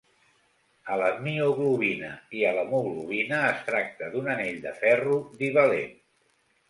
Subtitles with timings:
[0.93, 2.09] A la mioglobina
[2.39, 5.97] i a l’hemoglobina, es tracta d’un anell de ferro divalent.